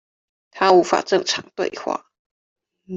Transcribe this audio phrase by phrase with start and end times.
[0.49, 2.07] 他無法正常對話